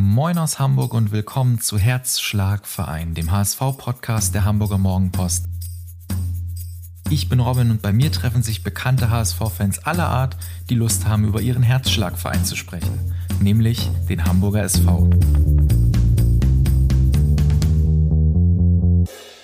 [0.00, 5.46] Moin aus Hamburg und willkommen zu Herzschlagverein, dem HSV-Podcast der Hamburger Morgenpost.
[7.10, 10.36] Ich bin Robin und bei mir treffen sich bekannte HSV-Fans aller Art,
[10.70, 15.10] die Lust haben, über ihren Herzschlagverein zu sprechen, nämlich den Hamburger SV.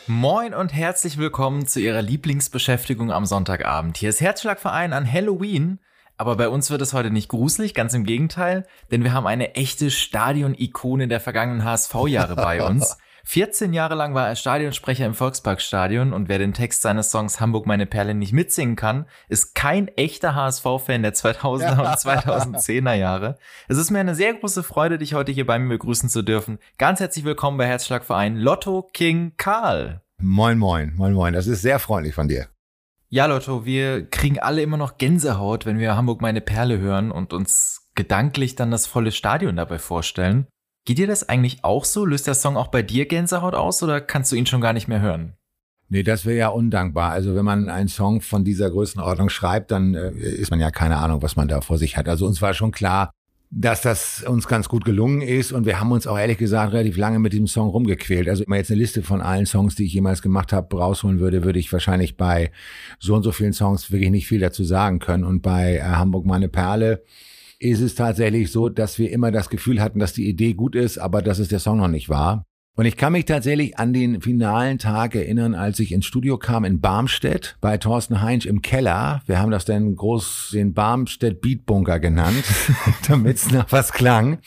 [0.07, 3.97] Moin und herzlich willkommen zu Ihrer Lieblingsbeschäftigung am Sonntagabend.
[3.97, 5.81] Hier ist Herzschlagverein an Halloween
[6.17, 9.55] aber bei uns wird es heute nicht gruselig, ganz im Gegenteil, denn wir haben eine
[9.55, 12.97] echte Stadion-Ikone der vergangenen HSV-Jahre bei uns.
[13.27, 17.67] 14 Jahre lang war er Stadionsprecher im Volksparkstadion und wer den Text seines Songs Hamburg
[17.67, 21.87] meine Perle nicht mitsingen kann, ist kein echter HSV-Fan der 2000er und
[22.57, 23.39] 2010er Jahre.
[23.67, 26.59] Es ist mir eine sehr große Freude, dich heute hier bei mir begrüßen zu dürfen.
[26.77, 30.03] Ganz herzlich willkommen bei Herzschlagverein Lotto King Karl.
[30.19, 31.33] Moin, moin, moin, moin.
[31.33, 32.54] Das ist sehr freundlich von dir.
[33.15, 37.33] Ja, Lotto, wir kriegen alle immer noch Gänsehaut, wenn wir Hamburg meine Perle hören und
[37.33, 40.49] uns gedanklich dann das volle Stadion dabei vorstellen.
[40.85, 42.05] Geht dir das eigentlich auch so?
[42.05, 44.89] Löst der Song auch bei dir Gänsehaut aus oder kannst du ihn schon gar nicht
[44.89, 45.37] mehr hören?
[45.89, 47.13] Nee, das wäre ja undankbar.
[47.13, 50.97] Also wenn man einen Song von dieser Größenordnung schreibt, dann äh, ist man ja keine
[50.97, 52.09] Ahnung, was man da vor sich hat.
[52.09, 53.13] Also uns war schon klar,
[53.57, 56.97] dass das uns ganz gut gelungen ist und wir haben uns auch ehrlich gesagt relativ
[56.97, 58.29] lange mit diesem Song rumgequält.
[58.29, 61.21] Also wenn man jetzt eine Liste von allen Songs, die ich jemals gemacht habe, rausholen
[61.21, 62.51] würde, würde ich wahrscheinlich bei
[62.99, 65.23] so und so vielen Songs wirklich nicht viel dazu sagen können.
[65.23, 67.05] Und bei äh, Hamburg meine Perle
[67.61, 70.99] ist es tatsächlich so, dass wir immer das Gefühl hatten, dass die Idee gut ist,
[70.99, 72.47] aber dass es der Song noch nicht war.
[72.77, 76.65] Und ich kann mich tatsächlich an den finalen Tag erinnern, als ich ins Studio kam
[76.65, 79.23] in Barmstedt bei Thorsten Heinz im Keller.
[79.27, 82.43] Wir haben das dann groß den Barmstedt Beatbunker genannt,
[83.09, 84.39] damit es nach was klang.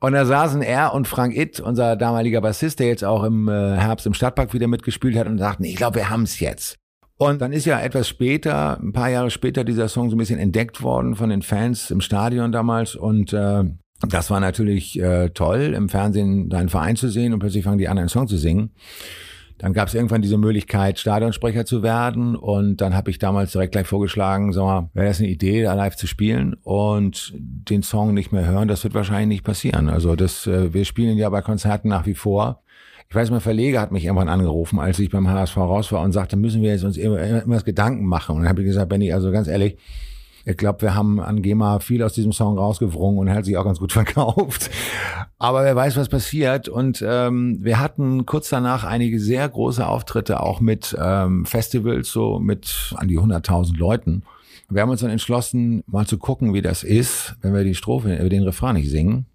[0.00, 3.76] Und da saßen er und Frank Itt, unser damaliger Bassist, der jetzt auch im äh,
[3.76, 6.76] Herbst im Stadtpark wieder mitgespielt hat und sagten, ich glaube, wir haben's jetzt.
[7.16, 10.38] Und dann ist ja etwas später, ein paar Jahre später, dieser Song so ein bisschen
[10.38, 13.64] entdeckt worden von den Fans im Stadion damals und äh,
[14.08, 17.88] das war natürlich äh, toll, im Fernsehen deinen Verein zu sehen und plötzlich fangen die
[17.88, 18.70] an, einen Song zu singen.
[19.60, 22.34] Dann gab es irgendwann diese Möglichkeit, Stadionsprecher zu werden.
[22.34, 25.74] Und dann habe ich damals direkt gleich vorgeschlagen, sag mal, wäre das eine Idee, da
[25.74, 29.90] live zu spielen und den Song nicht mehr hören, das wird wahrscheinlich nicht passieren.
[29.90, 32.62] Also das, äh, wir spielen ja bei Konzerten nach wie vor.
[33.10, 36.12] Ich weiß, mein Verleger hat mich irgendwann angerufen, als ich beim HSV raus war und
[36.12, 38.36] sagte, müssen wir jetzt uns immer, immer Gedanken machen.
[38.36, 39.76] Und dann habe ich gesagt, Benny, also ganz ehrlich,
[40.44, 43.56] ich glaube, wir haben an GEMA viel aus diesem Song rausgewrungen und er hat sich
[43.56, 44.70] auch ganz gut verkauft.
[45.38, 46.68] Aber wer weiß, was passiert.
[46.68, 52.38] Und ähm, wir hatten kurz danach einige sehr große Auftritte, auch mit ähm, Festivals, so
[52.38, 54.22] mit an die 100.000 Leuten.
[54.68, 58.16] Wir haben uns dann entschlossen, mal zu gucken, wie das ist, wenn wir die Strophe,
[58.16, 59.26] äh, den Refrain nicht singen.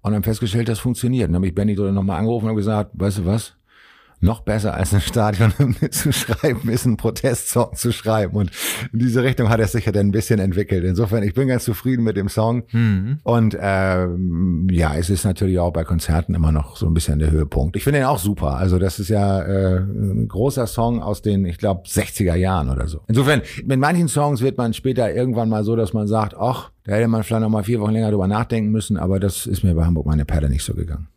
[0.00, 1.28] Und haben festgestellt, das funktioniert.
[1.28, 3.55] Dann habe ich Benny nochmal angerufen und gesagt, weißt du was?
[4.20, 5.52] Noch besser als ein Stadion
[5.90, 8.36] zu schreiben, ist ein Protestsong zu schreiben.
[8.36, 8.50] Und
[8.92, 10.84] in diese Richtung hat er sich ja dann ein bisschen entwickelt.
[10.84, 12.64] Insofern, ich bin ganz zufrieden mit dem Song.
[12.72, 13.18] Mhm.
[13.22, 17.30] Und ähm, ja, es ist natürlich auch bei Konzerten immer noch so ein bisschen der
[17.30, 17.76] Höhepunkt.
[17.76, 18.56] Ich finde ihn auch super.
[18.56, 22.88] Also das ist ja äh, ein großer Song aus den, ich glaube, 60er Jahren oder
[22.88, 23.00] so.
[23.08, 26.94] Insofern, mit manchen Songs wird man später irgendwann mal so, dass man sagt, ach, da
[26.94, 29.74] hätte man vielleicht noch mal vier Wochen länger drüber nachdenken müssen, aber das ist mir
[29.74, 31.08] bei Hamburg meine Perle nicht so gegangen.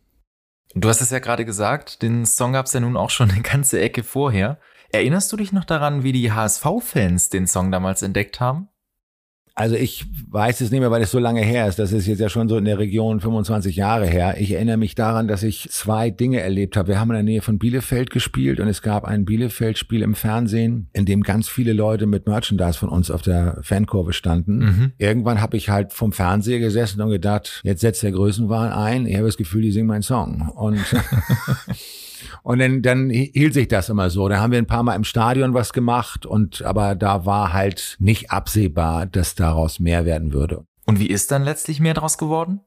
[0.74, 3.42] Du hast es ja gerade gesagt, den Song gab es ja nun auch schon eine
[3.42, 4.60] ganze Ecke vorher.
[4.92, 8.68] Erinnerst du dich noch daran, wie die HSV-Fans den Song damals entdeckt haben?
[9.60, 11.78] Also ich weiß es nicht mehr, weil es so lange her ist.
[11.78, 14.36] Das ist jetzt ja schon so in der Region 25 Jahre her.
[14.38, 16.88] Ich erinnere mich daran, dass ich zwei Dinge erlebt habe.
[16.88, 20.88] Wir haben in der Nähe von Bielefeld gespielt und es gab ein Bielefeld-Spiel im Fernsehen,
[20.94, 24.58] in dem ganz viele Leute mit Merchandise von uns auf der Fankurve standen.
[24.60, 24.92] Mhm.
[24.96, 29.04] Irgendwann habe ich halt vom Fernseher gesessen und gedacht, jetzt setzt der Größenwahn ein.
[29.04, 30.48] Ich habe das Gefühl, die singen meinen Song.
[30.54, 30.78] Und
[32.42, 34.28] Und dann, dann hielt sich das immer so.
[34.28, 37.96] Da haben wir ein paar Mal im Stadion was gemacht und aber da war halt
[37.98, 40.64] nicht absehbar, dass daraus mehr werden würde.
[40.86, 42.60] Und wie ist dann letztlich mehr draus geworden?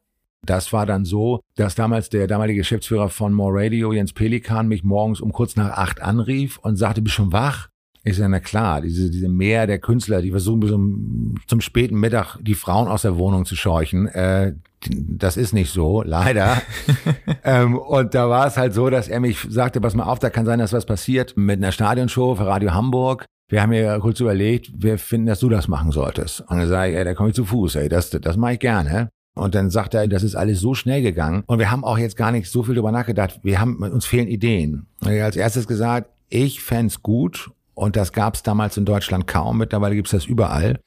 [0.46, 4.84] Das war dann so, dass damals der damalige Geschäftsführer von More Radio, Jens Pelikan, mich
[4.84, 7.70] morgens um kurz nach acht anrief und sagte, bist schon wach?
[8.06, 11.98] Ich sage, na klar, diese, diese Mehr der Künstler, die versuchen bis zum, zum späten
[11.98, 14.08] Mittag die Frauen aus der Wohnung zu scheuchen.
[14.08, 14.56] Äh,
[14.90, 16.62] das ist nicht so, leider.
[17.46, 20.30] ähm, und da war es halt so, dass er mich sagte, pass mal auf, da
[20.30, 23.26] kann sein, dass was passiert mit einer Stadionshow für Radio Hamburg.
[23.50, 26.42] Wir haben ja kurz überlegt, wir finden, dass du das machen solltest.
[26.42, 28.60] Und dann sage ich, ey, da komme ich zu Fuß, ey, das, das mache ich
[28.60, 29.10] gerne.
[29.36, 31.44] Und dann sagt er, das ist alles so schnell gegangen.
[31.48, 33.40] Und wir haben auch jetzt gar nicht so viel drüber nachgedacht.
[33.44, 34.88] Wir haben, uns fehlen Ideen.
[35.02, 38.86] Und er hat als erstes gesagt, ich fände gut, und das gab es damals in
[38.86, 40.80] Deutschland kaum, mittlerweile gibt es das überall,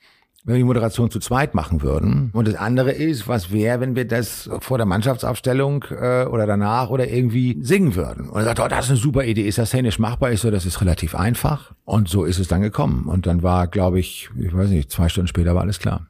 [0.46, 2.30] wenn wir die Moderation zu zweit machen würden.
[2.32, 6.88] Und das andere ist, was wäre, wenn wir das vor der Mannschaftsaufstellung äh, oder danach
[6.88, 8.28] oder irgendwie singen würden.
[8.28, 9.42] Und er sagt, oh, das ist eine super Idee.
[9.42, 10.30] Ist das szenisch machbar?
[10.30, 11.72] Ist so, das ist relativ einfach.
[11.84, 13.06] Und so ist es dann gekommen.
[13.06, 16.06] Und dann war, glaube ich, ich weiß nicht, zwei Stunden später war alles klar.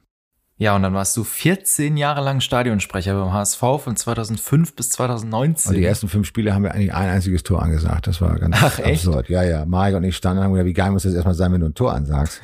[0.59, 5.69] Ja, und dann warst du 14 Jahre lang Stadionsprecher beim HSV von 2005 bis 2019.
[5.71, 8.07] Und die ersten fünf Spiele haben wir eigentlich ein einziges Tor angesagt.
[8.07, 9.07] Das war ganz Ach, echt?
[9.07, 9.29] absurd.
[9.29, 9.67] Ja, ja.
[9.67, 11.67] Marek und ich standen und haben gesagt, wie geil muss das erstmal sein, wenn du
[11.67, 12.41] ein Tor ansagst.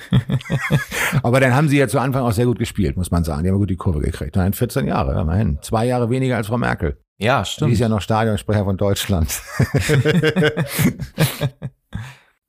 [1.23, 3.45] Aber dann haben sie ja zu Anfang auch sehr gut gespielt, muss man sagen.
[3.45, 4.37] Die haben gut die Kurve gekriegt.
[4.37, 5.59] Nein, 14 Jahre, immerhin.
[5.63, 6.99] Zwei Jahre weniger als Frau Merkel.
[7.17, 7.73] ja, Die stimmt.
[7.73, 9.41] ist ja noch Stadionsprecher von Deutschland.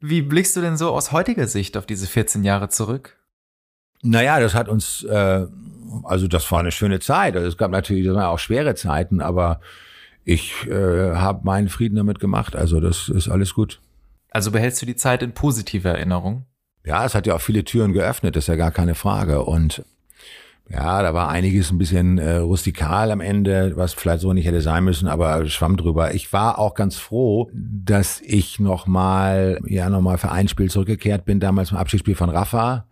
[0.02, 3.18] Wie blickst du denn so aus heutiger Sicht auf diese 14 Jahre zurück?
[4.04, 5.48] Naja, das hat uns, äh,
[6.04, 7.36] also das war eine schöne Zeit.
[7.36, 9.60] Also es gab natürlich, das waren auch schwere Zeiten, aber
[10.26, 12.56] ich äh, habe meinen Frieden damit gemacht.
[12.56, 13.80] Also das ist alles gut.
[14.30, 16.46] Also behältst du die Zeit in positiver Erinnerung?
[16.86, 19.44] Ja, es hat ja auch viele Türen geöffnet, das ist ja gar keine Frage.
[19.44, 19.84] Und
[20.70, 24.62] ja, da war einiges ein bisschen äh, rustikal am Ende, was vielleicht so nicht hätte
[24.62, 26.14] sein müssen, aber schwamm drüber.
[26.14, 31.40] Ich war auch ganz froh, dass ich nochmal, ja, nochmal für ein Spiel zurückgekehrt bin,
[31.40, 32.86] damals im Abschiedsspiel von Rafa,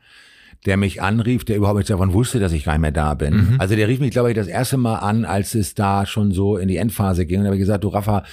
[0.65, 3.55] der mich anrief, der überhaupt nichts davon wusste, dass ich gar nicht mehr da bin.
[3.57, 6.57] Also der rief mich, glaube ich, das erste Mal an, als es da schon so
[6.57, 7.39] in die Endphase ging.
[7.39, 8.23] Und da habe ich gesagt, du Rafa,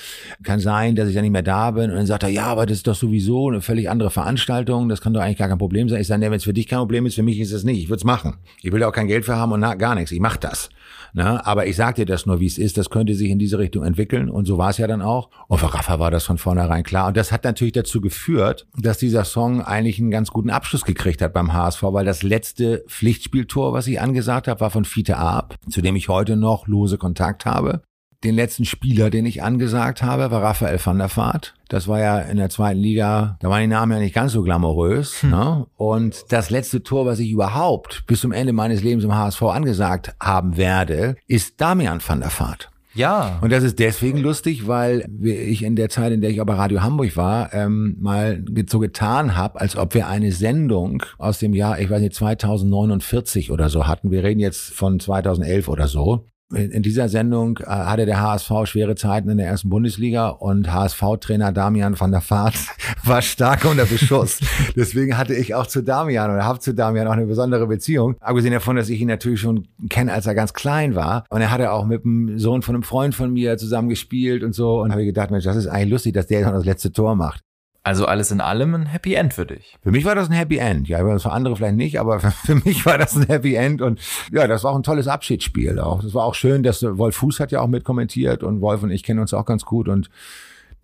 [0.42, 1.90] kann sein, dass ich da nicht mehr da bin.
[1.90, 4.88] Und dann sagt er, ja, aber das ist doch sowieso eine völlig andere Veranstaltung.
[4.90, 6.00] Das kann doch eigentlich gar kein Problem sein.
[6.00, 7.78] Ich sage, nee, wenn es für dich kein Problem ist, für mich ist es nicht.
[7.78, 8.34] Ich würde es machen.
[8.62, 10.12] Ich will da auch kein Geld für haben und na, gar nichts.
[10.12, 10.68] Ich mache das.
[11.12, 11.44] Ne?
[11.46, 12.78] Aber ich sag dir das nur, wie es ist.
[12.78, 14.28] Das könnte sich in diese Richtung entwickeln.
[14.28, 15.30] Und so war es ja dann auch.
[15.48, 17.08] Und für Rafa war das von vornherein klar.
[17.08, 21.22] Und das hat natürlich dazu geführt, dass dieser Song eigentlich einen ganz guten Abschluss gekriegt
[21.22, 25.56] hat beim HSV, weil das letzte Pflichtspieltor, was ich angesagt habe, war von Fiete Arp,
[25.68, 27.82] zu dem ich heute noch lose Kontakt habe.
[28.24, 31.54] Den letzten Spieler, den ich angesagt habe, war Raphael van der Vaart.
[31.68, 34.42] Das war ja in der zweiten Liga, da waren die Namen ja nicht ganz so
[34.42, 35.22] glamourös.
[35.22, 35.66] Ne?
[35.76, 40.16] Und das letzte Tor, was ich überhaupt bis zum Ende meines Lebens im HSV angesagt
[40.20, 42.70] haben werde, ist Damian van der Vaart.
[42.94, 43.38] Ja.
[43.40, 46.54] Und das ist deswegen lustig, weil ich in der Zeit, in der ich auch bei
[46.54, 51.54] Radio Hamburg war, ähm, mal so getan habe, als ob wir eine Sendung aus dem
[51.54, 54.10] Jahr, ich weiß nicht, 2049 oder so hatten.
[54.10, 56.26] Wir reden jetzt von 2011 oder so.
[56.54, 61.52] In dieser Sendung äh, hatte der HSV schwere Zeiten in der ersten Bundesliga und HSV-Trainer
[61.52, 62.54] Damian van der Vaart
[63.04, 64.40] war stark unter Beschuss.
[64.76, 68.16] Deswegen hatte ich auch zu Damian oder habe zu Damian auch eine besondere Beziehung.
[68.20, 71.24] Abgesehen davon, dass ich ihn natürlich schon kenne, als er ganz klein war.
[71.28, 74.54] Und er hatte auch mit dem Sohn von einem Freund von mir zusammen gespielt und
[74.54, 74.80] so.
[74.80, 76.92] Und habe ich gedacht, Mensch, das ist eigentlich lustig, dass der jetzt noch das letzte
[76.92, 77.42] Tor macht.
[77.84, 79.78] Also alles in allem ein Happy End für dich.
[79.82, 80.88] Für mich war das ein Happy End.
[80.88, 83.80] Ja, für andere vielleicht nicht, aber für, mich war das ein Happy End.
[83.80, 86.02] Und ja, das war auch ein tolles Abschiedsspiel auch.
[86.02, 89.02] Das war auch schön, dass Wolf Fuß hat ja auch mitkommentiert und Wolf und ich
[89.02, 90.10] kennen uns auch ganz gut und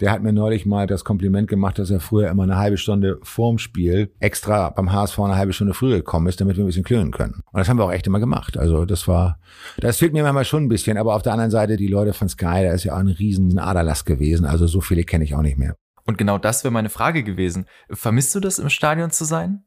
[0.01, 3.19] der hat mir neulich mal das Kompliment gemacht, dass er früher immer eine halbe Stunde
[3.23, 6.85] vorm Spiel extra beim HSV eine halbe Stunde früher gekommen ist, damit wir ein bisschen
[6.85, 7.43] klönen können.
[7.53, 8.59] Und das haben wir auch echt immer gemacht.
[8.59, 9.39] Also das war,
[9.79, 10.99] das fehlt mir manchmal schon ein bisschen.
[10.99, 13.59] Aber auf der anderen Seite, die Leute von Sky, da ist ja auch ein riesen
[13.59, 14.47] Aderlass gewesen.
[14.47, 15.77] Also so viele kenne ich auch nicht mehr.
[16.05, 17.67] Und genau das wäre meine Frage gewesen.
[17.91, 19.65] Vermisst du das, im Stadion zu sein?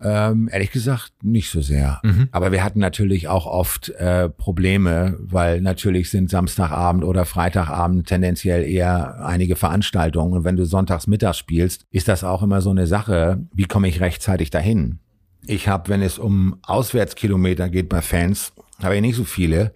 [0.00, 2.00] Ähm, ehrlich gesagt, nicht so sehr.
[2.02, 2.28] Mhm.
[2.32, 8.64] Aber wir hatten natürlich auch oft äh, Probleme, weil natürlich sind Samstagabend oder Freitagabend tendenziell
[8.64, 10.34] eher einige Veranstaltungen.
[10.34, 13.88] Und wenn du sonntags mittags spielst, ist das auch immer so eine Sache, wie komme
[13.88, 14.98] ich rechtzeitig dahin?
[15.46, 18.52] Ich habe, wenn es um Auswärtskilometer geht bei Fans,
[18.82, 19.72] habe ich nicht so viele.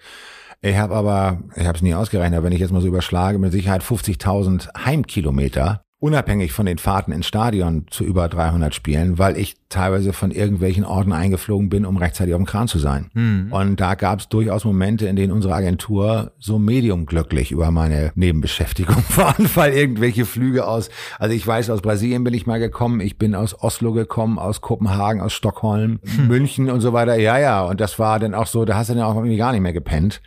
[0.60, 3.38] Ich habe aber, ich habe es nie ausgerechnet, aber wenn ich jetzt mal so überschlage,
[3.38, 9.36] mit Sicherheit 50.000 Heimkilometer, unabhängig von den Fahrten ins Stadion zu über 300 Spielen, weil
[9.36, 13.10] ich teilweise von irgendwelchen Orten eingeflogen bin, um rechtzeitig auf dem Kran zu sein.
[13.14, 13.52] Mhm.
[13.52, 18.12] Und da gab es durchaus Momente, in denen unsere Agentur so medium glücklich über meine
[18.14, 23.00] Nebenbeschäftigung war, weil irgendwelche Flüge aus, also ich weiß, aus Brasilien bin ich mal gekommen,
[23.00, 27.16] ich bin aus Oslo gekommen, aus Kopenhagen, aus Stockholm, München und so weiter.
[27.16, 29.50] Ja, ja, und das war dann auch so, da hast du dann auch irgendwie gar
[29.52, 30.20] nicht mehr gepennt.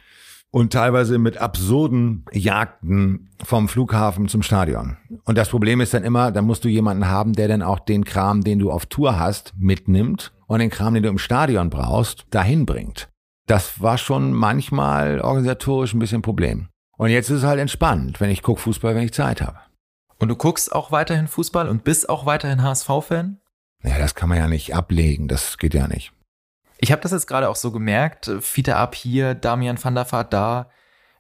[0.53, 4.97] Und teilweise mit absurden Jagden vom Flughafen zum Stadion.
[5.23, 8.03] Und das Problem ist dann immer, da musst du jemanden haben, der dann auch den
[8.03, 12.25] Kram, den du auf Tour hast, mitnimmt und den Kram, den du im Stadion brauchst,
[12.31, 13.07] dahin bringt.
[13.47, 16.67] Das war schon manchmal organisatorisch ein bisschen ein Problem.
[16.97, 19.57] Und jetzt ist es halt entspannt, wenn ich gucke Fußball, wenn ich Zeit habe.
[20.19, 23.39] Und du guckst auch weiterhin Fußball und bist auch weiterhin HSV-Fan?
[23.83, 26.13] Ja, das kann man ja nicht ablegen, das geht ja nicht.
[26.81, 28.29] Ich habe das jetzt gerade auch so gemerkt.
[28.41, 30.69] Fiete ab hier, Damian van der Vaart da.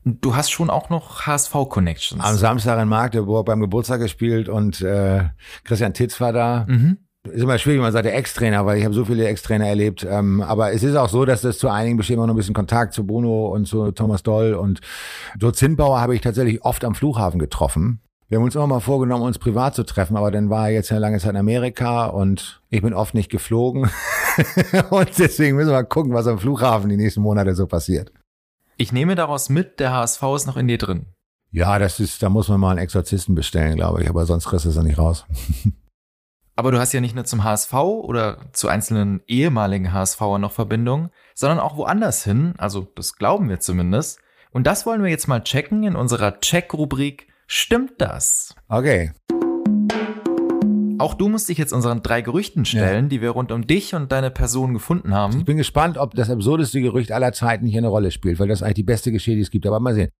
[0.03, 2.23] Du hast schon auch noch HSV-Connections.
[2.23, 5.25] Am Samstag in Magdeburg beim Geburtstag gespielt und äh,
[5.63, 6.65] Christian Titz war da.
[6.67, 6.97] mhm.
[7.23, 10.03] Ist immer schwierig, man sagt, der Ex-Trainer, weil ich habe so viele Ex-Trainer erlebt.
[10.09, 12.55] Ähm, aber es ist auch so, dass das zu einigen besteht immer noch ein bisschen
[12.55, 14.55] Kontakt zu Bruno und zu Thomas Doll.
[14.55, 14.81] Und
[15.39, 18.01] so Zinnbauer habe ich tatsächlich oft am Flughafen getroffen.
[18.27, 20.89] Wir haben uns immer mal vorgenommen, uns privat zu treffen, aber dann war er jetzt
[20.89, 23.87] ja lange Zeit in Amerika und ich bin oft nicht geflogen.
[24.89, 28.11] und deswegen müssen wir mal gucken, was am Flughafen die nächsten Monate so passiert.
[28.77, 31.05] Ich nehme daraus mit, der HSV ist noch in dir drin.
[31.51, 34.65] Ja, das ist, da muss man mal einen Exorzisten bestellen, glaube ich, aber sonst kriegst
[34.65, 35.25] du es ja nicht raus.
[36.57, 41.09] Aber du hast ja nicht nur zum HSV oder zu einzelnen ehemaligen HSVer noch Verbindungen,
[41.33, 44.19] sondern auch woanders hin, also das glauben wir zumindest.
[44.51, 48.55] Und das wollen wir jetzt mal checken in unserer Check-Rubrik Stimmt das?
[48.69, 49.11] Okay.
[51.01, 53.09] Auch du musst dich jetzt unseren drei Gerüchten stellen, ja.
[53.09, 55.39] die wir rund um dich und deine Person gefunden haben.
[55.39, 58.61] Ich bin gespannt, ob das absurdeste Gerücht aller Zeiten hier eine Rolle spielt, weil das
[58.61, 59.65] eigentlich die beste Geschichte, die es gibt.
[59.65, 60.11] Aber mal sehen.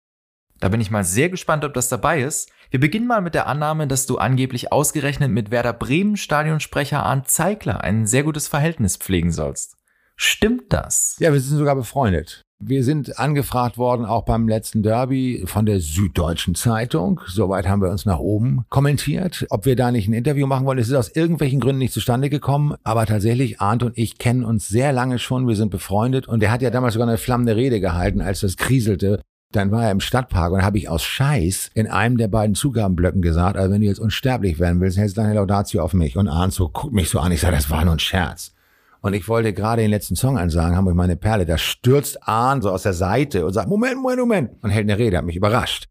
[0.60, 2.52] Da bin ich mal sehr gespannt, ob das dabei ist.
[2.72, 7.30] Wir beginnen mal mit der Annahme, dass du angeblich ausgerechnet mit Werder Bremen Stadionsprecher Arndt
[7.30, 9.76] Zeigler ein sehr gutes Verhältnis pflegen sollst.
[10.16, 11.16] Stimmt das?
[11.20, 12.42] Ja, wir sind sogar befreundet.
[12.64, 17.20] Wir sind angefragt worden, auch beim letzten Derby von der Süddeutschen Zeitung.
[17.26, 19.48] Soweit haben wir uns nach oben kommentiert.
[19.50, 22.30] Ob wir da nicht ein Interview machen wollen, es ist aus irgendwelchen Gründen nicht zustande
[22.30, 22.76] gekommen.
[22.84, 25.48] Aber tatsächlich, Arndt und ich kennen uns sehr lange schon.
[25.48, 26.28] Wir sind befreundet.
[26.28, 29.22] Und er hat ja damals sogar eine flammende Rede gehalten, als das kriselte.
[29.52, 33.24] Dann war er im Stadtpark und habe ich aus Scheiß in einem der beiden Zugabenblöcken
[33.24, 36.16] gesagt, also wenn du jetzt unsterblich werden willst, hältst du deine Laudatio auf mich.
[36.16, 37.32] Und Arndt so guckt mich so an.
[37.32, 38.54] Ich sage, das war nur ein Scherz.
[39.02, 41.48] Und ich wollte gerade den letzten Song ansagen, haben wir meine Perle.
[41.48, 44.64] Da stürzt Ahn so aus der Seite und sagt, Moment, Moment, Moment.
[44.64, 45.88] Und hält eine Rede, hat mich überrascht.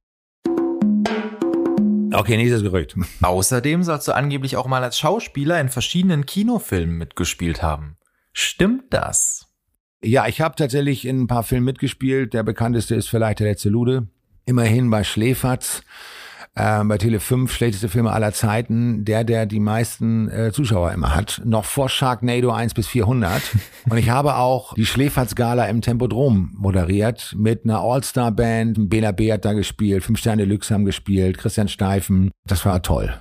[2.12, 2.94] Okay, nächstes Gerücht.
[3.22, 7.96] Außerdem sollst du angeblich auch mal als Schauspieler in verschiedenen Kinofilmen mitgespielt haben.
[8.32, 9.48] Stimmt das?
[10.02, 12.32] Ja, ich habe tatsächlich in ein paar Filmen mitgespielt.
[12.32, 14.06] Der bekannteste ist vielleicht der letzte Lude.
[14.46, 15.82] Immerhin bei Schläferz
[16.54, 21.14] äh, bei Tele 5 schlechteste Filme aller Zeiten, der, der die meisten äh, Zuschauer immer
[21.14, 23.42] hat, noch vor Sharknado 1 bis 400.
[23.88, 28.90] Und ich habe auch die Schläferz-Gala im Tempodrom moderiert mit einer All-Star-Band.
[28.90, 29.33] Bela B.
[29.33, 32.30] hat da gespielt, Fünf Sterne Lux haben gespielt, Christian Steifen.
[32.47, 33.14] Das war toll.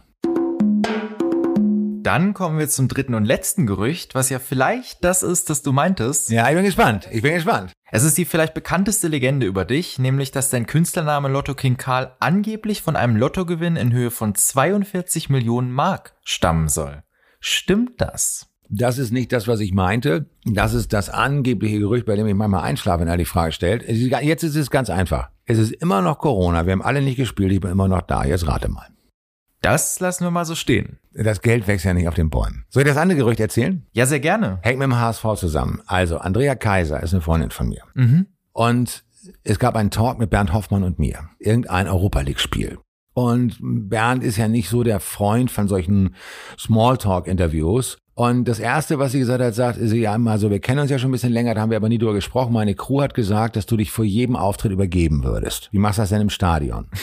[2.01, 5.71] Dann kommen wir zum dritten und letzten Gerücht, was ja vielleicht das ist, das du
[5.73, 6.29] meintest.
[6.29, 7.07] Ja, ich bin gespannt.
[7.11, 7.73] Ich bin gespannt.
[7.91, 12.15] Es ist die vielleicht bekannteste Legende über dich, nämlich dass dein Künstlername Lotto King Karl
[12.19, 17.03] angeblich von einem Lottogewinn in Höhe von 42 Millionen Mark stammen soll.
[17.39, 18.47] Stimmt das?
[18.69, 20.29] Das ist nicht das, was ich meinte.
[20.45, 23.83] Das ist das angebliche Gerücht, bei dem ich manchmal einschlafe, wenn er die Frage stellt.
[23.87, 25.29] Jetzt ist es ganz einfach.
[25.45, 26.65] Es ist immer noch Corona.
[26.67, 27.51] Wir haben alle nicht gespielt.
[27.51, 28.23] Ich bin immer noch da.
[28.23, 28.87] Jetzt rate mal.
[29.61, 30.99] Das lassen wir mal so stehen.
[31.13, 32.65] Das Geld wächst ja nicht auf den Bäumen.
[32.69, 33.85] Soll ich das andere Gerücht erzählen?
[33.91, 34.59] Ja, sehr gerne.
[34.61, 35.81] Hängt mit dem HSV zusammen.
[35.85, 37.83] Also, Andrea Kaiser ist eine Freundin von mir.
[37.93, 38.27] Mhm.
[38.53, 39.03] Und
[39.43, 41.29] es gab einen Talk mit Bernd Hoffmann und mir.
[41.39, 42.77] Irgendein Europa League-Spiel.
[43.13, 46.15] Und Bernd ist ja nicht so der Freund von solchen
[46.57, 47.97] Smalltalk-Interviews.
[48.13, 50.91] Und das Erste, was sie gesagt hat, sagt, sie ja immer so, wir kennen uns
[50.91, 52.53] ja schon ein bisschen länger, da haben wir aber nie drüber gesprochen.
[52.53, 55.69] Meine Crew hat gesagt, dass du dich vor jedem Auftritt übergeben würdest.
[55.71, 56.87] Wie machst du das denn im Stadion?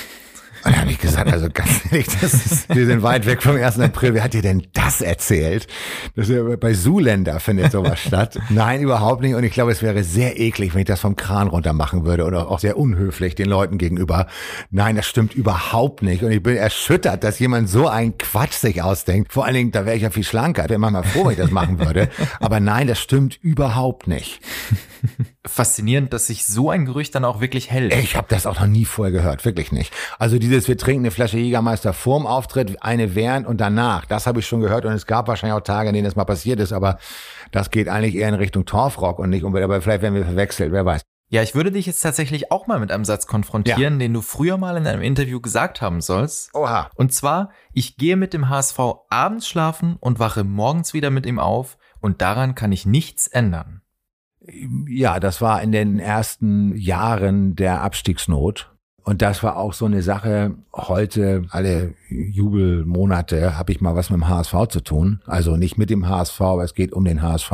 [0.66, 3.56] Und da habe ich gesagt, also ganz ehrlich, das ist, wir sind weit weg vom
[3.56, 3.78] 1.
[3.78, 4.14] April.
[4.14, 5.68] Wer hat dir denn das erzählt?
[6.16, 8.38] Das ist bei Zuländer findet sowas statt.
[8.50, 9.34] Nein, überhaupt nicht.
[9.34, 12.24] Und ich glaube, es wäre sehr eklig, wenn ich das vom Kran runter machen würde
[12.24, 14.26] oder auch sehr unhöflich den Leuten gegenüber.
[14.70, 16.24] Nein, das stimmt überhaupt nicht.
[16.24, 19.32] Und ich bin erschüttert, dass jemand so einen Quatsch sich ausdenkt.
[19.32, 20.64] Vor allen Dingen, da wäre ich ja viel schlanker.
[20.64, 22.08] Ich wäre manchmal froh, wenn ich das machen würde.
[22.40, 24.40] Aber nein, das stimmt überhaupt nicht.
[25.46, 27.94] Faszinierend, dass sich so ein Gerücht dann auch wirklich hält.
[27.94, 29.92] Ich habe das auch noch nie vorher gehört, wirklich nicht.
[30.18, 34.06] Also diese dieses, wir trinken eine Flasche Jägermeister vorm Auftritt, eine während und danach.
[34.06, 36.24] Das habe ich schon gehört und es gab wahrscheinlich auch Tage, in denen das mal
[36.24, 36.98] passiert ist, aber
[37.52, 40.72] das geht eigentlich eher in Richtung Torfrock und nicht unbedingt, aber vielleicht werden wir verwechselt,
[40.72, 41.02] wer weiß.
[41.28, 43.98] Ja, ich würde dich jetzt tatsächlich auch mal mit einem Satz konfrontieren, ja.
[43.98, 46.54] den du früher mal in einem Interview gesagt haben sollst.
[46.54, 46.88] Oha.
[46.94, 48.78] Und zwar, ich gehe mit dem HSV
[49.10, 53.75] abends schlafen und wache morgens wieder mit ihm auf und daran kann ich nichts ändern.
[54.88, 58.70] Ja, das war in den ersten Jahren der Abstiegsnot.
[59.02, 60.56] Und das war auch so eine Sache.
[60.74, 65.20] Heute, alle Jubelmonate, habe ich mal was mit dem HSV zu tun.
[65.26, 67.52] Also nicht mit dem HSV, aber es geht um den HSV.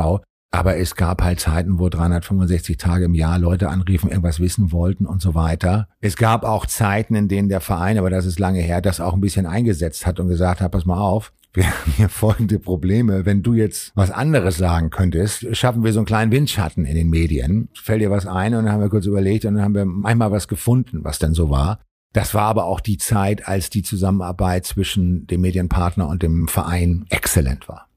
[0.49, 5.07] Aber es gab halt Zeiten, wo 365 Tage im Jahr Leute anriefen, irgendwas wissen wollten
[5.07, 5.87] und so weiter.
[5.99, 9.13] Es gab auch Zeiten, in denen der Verein, aber das ist lange her, das auch
[9.13, 13.25] ein bisschen eingesetzt hat und gesagt hat, pass mal auf, wir haben hier folgende Probleme.
[13.25, 17.09] Wenn du jetzt was anderes sagen könntest, schaffen wir so einen kleinen Windschatten in den
[17.09, 17.69] Medien.
[17.73, 20.31] Fällt dir was ein und dann haben wir kurz überlegt und dann haben wir manchmal
[20.31, 21.79] was gefunden, was denn so war.
[22.11, 27.05] Das war aber auch die Zeit, als die Zusammenarbeit zwischen dem Medienpartner und dem Verein
[27.09, 27.87] exzellent war.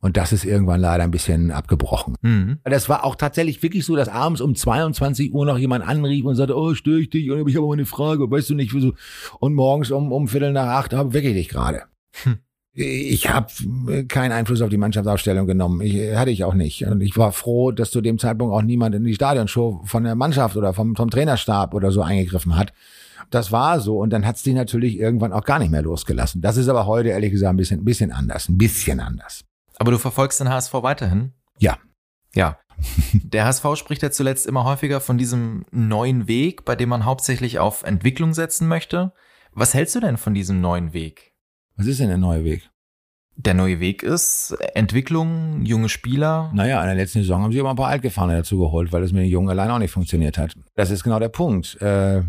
[0.00, 2.16] Und das ist irgendwann leider ein bisschen abgebrochen.
[2.22, 2.58] Mhm.
[2.64, 6.34] Das war auch tatsächlich wirklich so, dass abends um 22 Uhr noch jemand anrief und
[6.34, 7.30] sagte, oh, störe ich dich?
[7.30, 8.94] Und ich habe aber eine Frage, weißt du nicht, wieso?
[9.38, 11.84] Und morgens um, um Viertel nach acht habe wecke ich dich gerade.
[12.24, 12.38] Hm.
[12.74, 15.82] Ich habe keinen Einfluss auf die Mannschaftsaufstellung genommen.
[15.82, 16.86] Ich, hatte ich auch nicht.
[16.86, 20.14] Und ich war froh, dass zu dem Zeitpunkt auch niemand in die Stadionshow von der
[20.14, 22.72] Mannschaft oder vom, vom Trainerstab oder so eingegriffen hat.
[23.30, 23.98] Das war so.
[23.98, 26.40] Und dann hat es die natürlich irgendwann auch gar nicht mehr losgelassen.
[26.40, 28.48] Das ist aber heute ehrlich gesagt ein bisschen, ein bisschen anders.
[28.48, 29.44] Ein bisschen anders.
[29.76, 31.32] Aber du verfolgst den HSV weiterhin?
[31.58, 31.76] Ja.
[32.34, 32.58] Ja.
[33.12, 37.58] Der HSV spricht ja zuletzt immer häufiger von diesem neuen Weg, bei dem man hauptsächlich
[37.58, 39.12] auf Entwicklung setzen möchte.
[39.52, 41.31] Was hältst du denn von diesem neuen Weg?
[41.76, 42.72] Was ist denn der neue Weg?
[43.36, 46.50] der neue Weg ist Entwicklung, junge Spieler.
[46.54, 49.12] Naja, in der letzten Saison haben sie aber ein paar Altgefahrene dazu geholt, weil es
[49.12, 50.54] mit den Jungen allein auch nicht funktioniert hat.
[50.74, 51.80] Das ist genau der Punkt.
[51.80, 52.22] Äh,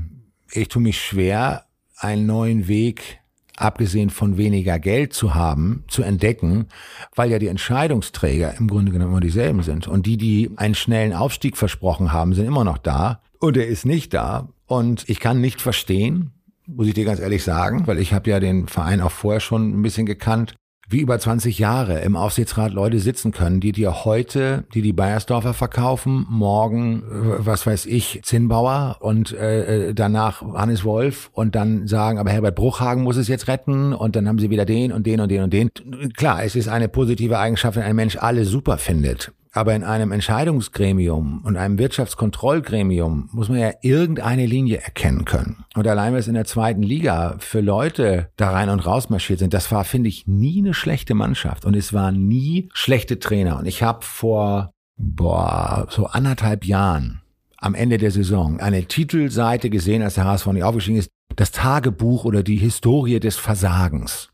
[0.52, 1.66] ich tue mich schwer,
[1.98, 3.20] einen neuen Weg
[3.56, 6.68] abgesehen von weniger Geld zu haben, zu entdecken,
[7.16, 9.88] weil ja die Entscheidungsträger im Grunde genommen immer dieselben sind.
[9.88, 13.22] Und die, die einen schnellen Aufstieg versprochen haben, sind immer noch da.
[13.40, 14.50] Und er ist nicht da.
[14.66, 16.33] Und ich kann nicht verstehen,
[16.68, 19.80] muss ich dir ganz ehrlich sagen, weil ich habe ja den Verein auch vorher schon
[19.80, 20.56] ein bisschen gekannt,
[20.90, 25.54] wie über 20 Jahre im Aufsichtsrat Leute sitzen können, die dir heute, die die Bayersdorfer
[25.54, 31.88] verkaufen, morgen, äh, was weiß ich, Zinnbauer und äh, äh, danach Hannes Wolf und dann
[31.88, 35.08] sagen, aber Herbert Bruchhagen muss es jetzt retten und dann haben sie wieder den und
[35.08, 35.72] den und den und den.
[36.16, 39.32] Klar, es ist eine positive Eigenschaft, wenn ein Mensch alle super findet.
[39.56, 45.64] Aber in einem Entscheidungsgremium und einem Wirtschaftskontrollgremium muss man ja irgendeine Linie erkennen können.
[45.76, 49.54] Und allein was in der zweiten Liga für Leute da rein und raus marschiert sind,
[49.54, 53.60] das war, finde ich, nie eine schlechte Mannschaft und es waren nie schlechte Trainer.
[53.60, 57.22] Und ich habe vor boah, so anderthalb Jahren
[57.58, 62.26] am Ende der Saison eine Titelseite gesehen, als der HSV nicht aufgestiegen ist, das Tagebuch
[62.26, 64.30] oder die Historie des Versagens.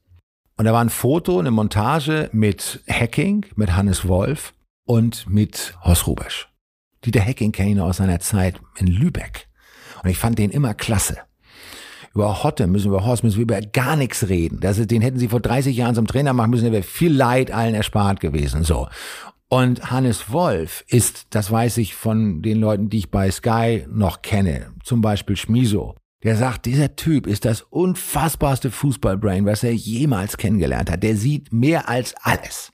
[0.58, 4.54] Und da war ein Foto, eine Montage mit Hacking, mit Hannes Wolf
[4.90, 6.50] und mit Horst Rubesch.
[7.06, 9.48] Dieter Hecking kenne ich aus seiner Zeit in Lübeck.
[10.04, 11.18] Und ich fand den immer klasse.
[12.16, 14.60] Über Hotte müssen wir, über Horst müssen wir über gar nichts reden.
[14.62, 17.14] Das ist, den hätten sie vor 30 Jahren zum Trainer machen müssen, der wäre viel
[17.14, 18.88] Leid allen erspart gewesen, so.
[19.48, 24.24] Und Hannes Wolf ist, das weiß ich von den Leuten, die ich bei Sky noch
[24.24, 30.38] kenne, zum Beispiel Schmiso, der sagt, dieser Typ ist das unfassbarste Fußballbrain, was er jemals
[30.38, 31.04] kennengelernt hat.
[31.04, 32.72] Der sieht mehr als alles.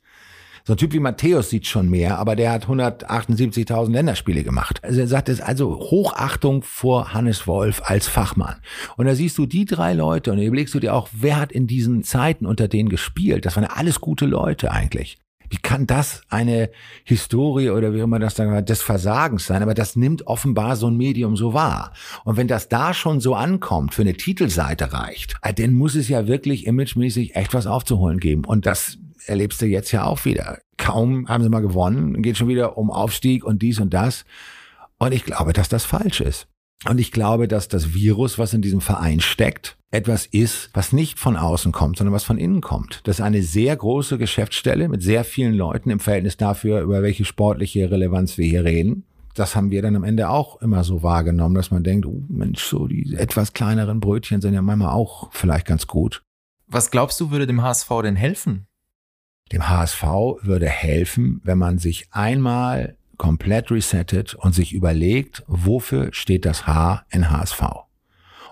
[0.68, 4.84] So ein Typ wie Matthäus sieht schon mehr, aber der hat 178.000 Länderspiele gemacht.
[4.84, 8.56] Also er sagt es also Hochachtung vor Hannes Wolf als Fachmann.
[8.98, 11.68] Und da siehst du die drei Leute und überlegst du dir auch, wer hat in
[11.68, 13.46] diesen Zeiten unter denen gespielt?
[13.46, 15.20] Das waren alles gute Leute eigentlich.
[15.52, 16.72] Wie kann das eine
[17.04, 19.62] Historie oder wie immer das dann des Versagens sein?
[19.62, 21.94] Aber das nimmt offenbar so ein Medium so wahr.
[22.24, 26.10] Und wenn das da schon so ankommt, für eine Titelseite reicht, äh, dann muss es
[26.10, 28.46] ja wirklich imagemäßig echt was aufzuholen geben.
[28.46, 30.60] Und das erlebst du jetzt ja auch wieder.
[30.78, 34.26] Kaum haben sie mal gewonnen, geht schon wieder um Aufstieg und dies und das.
[34.98, 36.48] Und ich glaube, dass das falsch ist.
[36.88, 41.20] Und ich glaube, dass das Virus, was in diesem Verein steckt, etwas ist, was nicht
[41.20, 43.02] von außen kommt, sondern was von innen kommt.
[43.06, 47.26] Das ist eine sehr große Geschäftsstelle mit sehr vielen Leuten im Verhältnis dafür, über welche
[47.26, 49.06] sportliche Relevanz wir hier reden.
[49.34, 52.64] Das haben wir dann am Ende auch immer so wahrgenommen, dass man denkt, oh Mensch,
[52.64, 56.24] so die etwas kleineren Brötchen sind ja manchmal auch vielleicht ganz gut.
[56.68, 58.68] Was glaubst du, würde dem HSV denn helfen?
[59.52, 60.04] Dem HSV
[60.42, 67.06] würde helfen, wenn man sich einmal komplett resettet und sich überlegt, wofür steht das H
[67.10, 67.62] in HSV.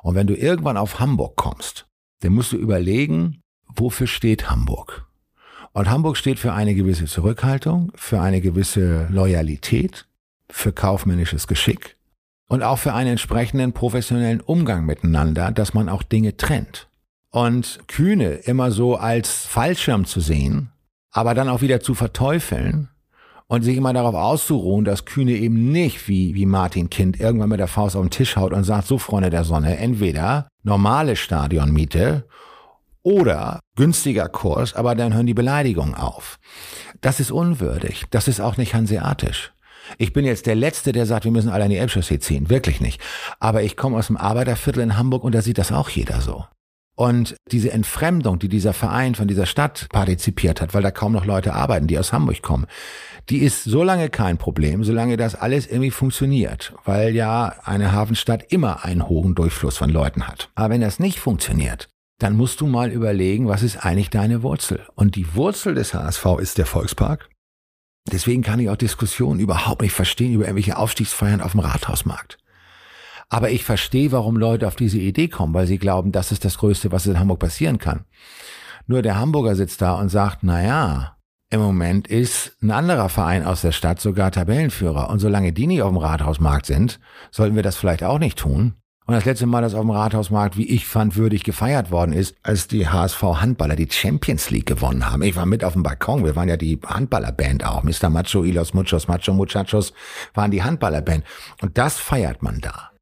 [0.04, 1.88] Und wenn du irgendwann auf Hamburg kommst,
[2.22, 5.08] dann musst du überlegen, wofür steht Hamburg.
[5.74, 10.06] Und Hamburg steht für eine gewisse Zurückhaltung, für eine gewisse Loyalität,
[10.50, 11.98] für kaufmännisches Geschick
[12.48, 16.88] und auch für einen entsprechenden professionellen Umgang miteinander, dass man auch Dinge trennt.
[17.32, 20.70] Und Kühne immer so als Fallschirm zu sehen,
[21.14, 22.90] aber dann auch wieder zu verteufeln
[23.48, 27.60] und sich immer darauf auszuruhen, dass Kühne eben nicht wie, wie Martin Kind irgendwann mit
[27.60, 32.26] der Faust auf den Tisch haut und sagt, so Freunde der Sonne, entweder normale Stadionmiete
[33.04, 36.40] oder günstiger Kurs, aber dann hören die Beleidigungen auf.
[37.02, 38.06] Das ist unwürdig.
[38.10, 39.54] Das ist auch nicht hanseatisch.
[39.98, 42.50] Ich bin jetzt der Letzte, der sagt, wir müssen alle an die Elbchaussee ziehen.
[42.50, 43.02] Wirklich nicht.
[43.40, 46.46] Aber ich komme aus dem Arbeiterviertel in Hamburg und da sieht das auch jeder so.
[46.96, 51.26] Und diese Entfremdung, die dieser Verein von dieser Stadt partizipiert hat, weil da kaum noch
[51.26, 52.68] Leute arbeiten, die aus Hamburg kommen,
[53.30, 58.52] die ist so lange kein Problem, solange das alles irgendwie funktioniert, weil ja eine Hafenstadt
[58.52, 60.50] immer einen hohen Durchfluss von Leuten hat.
[60.56, 64.86] Aber wenn das nicht funktioniert, dann musst du mal überlegen, was ist eigentlich deine Wurzel?
[64.94, 67.30] Und die Wurzel des HSV ist der Volkspark.
[68.12, 72.38] Deswegen kann ich auch Diskussionen überhaupt nicht verstehen über irgendwelche Aufstiegsfeiern auf dem Rathausmarkt.
[73.34, 76.58] Aber ich verstehe, warum Leute auf diese Idee kommen, weil sie glauben, das ist das
[76.58, 78.06] Größte, was in Hamburg passieren kann.
[78.88, 81.18] Nur der Hamburger sitzt da und sagt, na ja,
[81.50, 85.10] im Moment ist ein anderer Verein aus der Stadt sogar Tabellenführer.
[85.10, 87.00] Und solange die nicht auf dem Rathausmarkt sind,
[87.32, 88.74] sollten wir das vielleicht auch nicht tun.
[89.06, 92.36] Und das letzte Mal, dass auf dem Rathausmarkt, wie ich fand, würdig gefeiert worden ist,
[92.42, 95.24] als die HSV Handballer die Champions League gewonnen haben.
[95.24, 96.24] Ich war mit auf dem Balkon.
[96.24, 97.84] Wir waren ja die Handballerband auch.
[97.84, 98.10] Mr.
[98.10, 99.94] Macho, Ilos Muchos, Macho Muchachos
[100.34, 101.26] waren die Handballerband.
[101.62, 102.93] Und das feiert man da.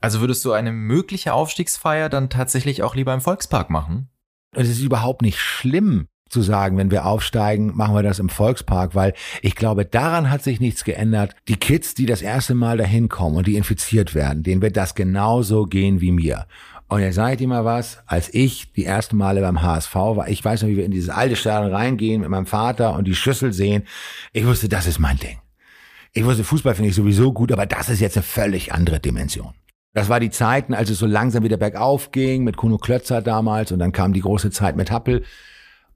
[0.00, 4.08] Also würdest du eine mögliche Aufstiegsfeier dann tatsächlich auch lieber im Volkspark machen?
[4.52, 8.94] Es ist überhaupt nicht schlimm zu sagen, wenn wir aufsteigen, machen wir das im Volkspark,
[8.94, 11.34] weil ich glaube, daran hat sich nichts geändert.
[11.48, 14.94] Die Kids, die das erste Mal dahin kommen und die infiziert werden, denen wird das
[14.94, 16.46] genauso gehen wie mir.
[16.88, 20.28] Und jetzt sage ich dir mal was, als ich die ersten Male beim HSV war,
[20.28, 23.14] ich weiß noch, wie wir in dieses alte Stadion reingehen mit meinem Vater und die
[23.14, 23.84] Schüssel sehen,
[24.32, 25.38] ich wusste, das ist mein Ding.
[26.12, 29.54] Ich wusste, Fußball finde ich sowieso gut, aber das ist jetzt eine völlig andere Dimension.
[29.92, 33.72] Das war die Zeiten, als es so langsam wieder bergauf ging, mit Kuno Klötzer damals
[33.72, 35.24] und dann kam die große Zeit mit Happel.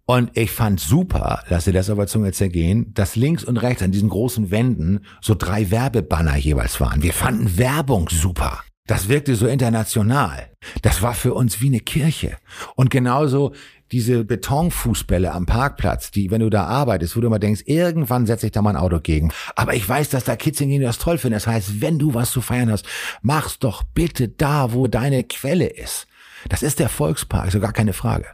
[0.06, 3.92] Und ich fand super, lass dir das aber Zunge zergehen, dass links und rechts an
[3.92, 7.02] diesen großen Wänden so drei Werbebanner jeweils waren.
[7.02, 8.60] Wir fanden Werbung super.
[8.86, 10.50] Das wirkte so international.
[10.82, 12.36] Das war für uns wie eine Kirche.
[12.74, 13.54] Und genauso
[13.92, 18.46] diese Betonfußbälle am Parkplatz, die, wenn du da arbeitest, wo du immer denkst, irgendwann setze
[18.46, 19.32] ich da mal ein Auto gegen.
[19.56, 21.34] Aber ich weiß, dass da Kids die das toll finden.
[21.34, 22.86] Das heißt, wenn du was zu feiern hast,
[23.22, 26.06] mach's doch bitte da, wo deine Quelle ist.
[26.48, 28.26] Das ist der Volkspark, so gar keine Frage.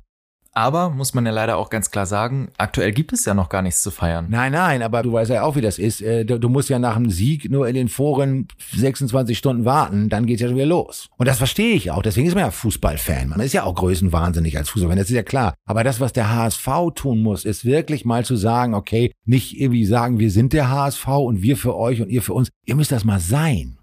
[0.53, 3.63] Aber, muss man ja leider auch ganz klar sagen, aktuell gibt es ja noch gar
[3.63, 4.27] nichts zu feiern.
[4.29, 6.03] Nein, nein, aber du weißt ja auch, wie das ist.
[6.03, 10.27] Äh, du, musst ja nach einem Sieg nur in den Foren 26 Stunden warten, dann
[10.27, 11.09] geht's ja schon wieder los.
[11.17, 12.03] Und das verstehe ich auch.
[12.03, 13.29] Deswegen ist man ja Fußballfan.
[13.29, 15.55] Man ist ja auch größenwahnsinnig als Fußballfan, das ist ja klar.
[15.67, 19.85] Aber das, was der HSV tun muss, ist wirklich mal zu sagen, okay, nicht irgendwie
[19.85, 22.51] sagen, wir sind der HSV und wir für euch und ihr für uns.
[22.67, 23.80] Ihr müsst das mal sein.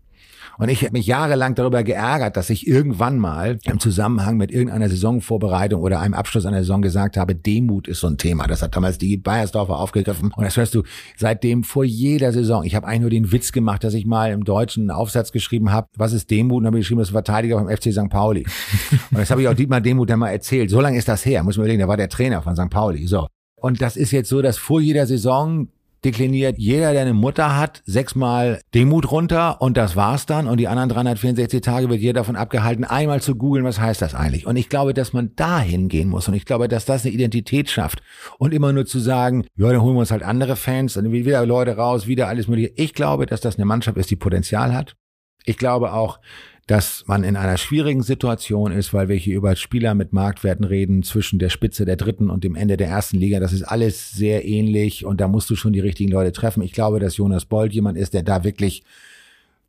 [0.58, 4.90] Und ich habe mich jahrelang darüber geärgert, dass ich irgendwann mal im Zusammenhang mit irgendeiner
[4.90, 8.48] Saisonvorbereitung oder einem Abschluss einer Saison gesagt habe, Demut ist so ein Thema.
[8.48, 10.32] Das hat damals die Bayersdorfer aufgegriffen.
[10.36, 10.84] Und das hörst du
[11.16, 12.64] seitdem vor jeder Saison.
[12.64, 15.72] Ich habe eigentlich nur den Witz gemacht, dass ich mal im Deutschen einen Aufsatz geschrieben
[15.72, 16.62] habe, was ist Demut?
[16.62, 18.10] Und habe ich geschrieben, das ist Verteidiger beim FC St.
[18.10, 18.46] Pauli.
[19.12, 20.70] Und das habe ich auch Dietmar Demut dann mal erzählt.
[20.70, 22.70] So lange ist das her, muss man überlegen, der war der Trainer von St.
[22.70, 23.06] Pauli.
[23.08, 23.28] So.
[23.60, 25.68] Und das ist jetzt so, dass vor jeder Saison
[26.08, 30.48] dekliniert jeder, der eine Mutter hat, sechsmal Demut runter und das war's dann.
[30.48, 34.16] Und die anderen 364 Tage wird jeder davon abgehalten, einmal zu googeln, was heißt das
[34.16, 34.48] eigentlich?
[34.48, 36.30] Und ich glaube, dass man da hingehen muss.
[36.30, 38.02] Und ich glaube, dass das eine Identität schafft.
[38.38, 41.46] Und immer nur zu sagen, ja, dann holen wir uns halt andere Fans, dann wieder
[41.46, 42.72] Leute raus, wieder alles mögliche.
[42.78, 44.96] Ich glaube, dass das eine Mannschaft ist, die Potenzial hat.
[45.44, 46.20] Ich glaube auch,
[46.68, 51.02] dass man in einer schwierigen Situation ist, weil wir hier über Spieler mit Marktwerten reden
[51.02, 53.40] zwischen der Spitze der dritten und dem Ende der ersten Liga.
[53.40, 56.62] Das ist alles sehr ähnlich und da musst du schon die richtigen Leute treffen.
[56.62, 58.84] Ich glaube, dass Jonas Bold jemand ist, der da wirklich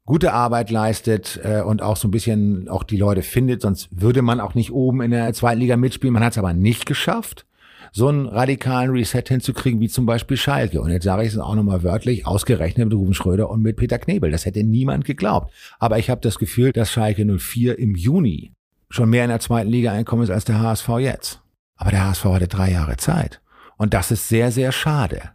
[0.04, 4.22] gute Arbeit leistet äh, und auch so ein bisschen auch die Leute findet, sonst würde
[4.22, 6.14] man auch nicht oben in der zweiten Liga mitspielen.
[6.14, 7.46] Man hat es aber nicht geschafft
[7.92, 10.80] so einen radikalen Reset hinzukriegen, wie zum Beispiel Schalke.
[10.80, 13.98] Und jetzt sage ich es auch nochmal wörtlich, ausgerechnet mit Ruben Schröder und mit Peter
[13.98, 14.30] Knebel.
[14.30, 15.52] Das hätte niemand geglaubt.
[15.78, 18.52] Aber ich habe das Gefühl, dass Schalke 04 im Juni
[18.90, 21.42] schon mehr in der zweiten Liga einkommen ist als der HSV jetzt.
[21.76, 23.40] Aber der HSV hatte drei Jahre Zeit.
[23.76, 25.30] Und das ist sehr, sehr schade.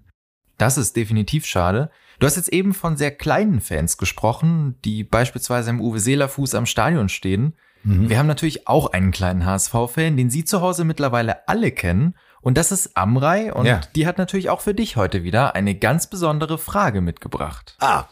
[0.58, 1.90] Das ist definitiv schade.
[2.20, 6.56] Du hast jetzt eben von sehr kleinen Fans gesprochen, die beispielsweise im Uwe Seeler Fuß
[6.56, 7.54] am Stadion stehen.
[7.84, 8.10] Mhm.
[8.10, 12.58] Wir haben natürlich auch einen kleinen HSV-Fan, den Sie zu Hause mittlerweile alle kennen und
[12.58, 13.82] das ist Amrei und ja.
[13.96, 17.76] die hat natürlich auch für dich heute wieder eine ganz besondere Frage mitgebracht.
[17.80, 18.06] Ah.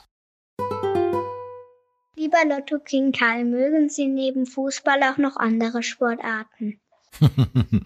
[2.15, 6.79] Lieber Lotto King Karl, mögen Sie neben Fußball auch noch andere Sportarten?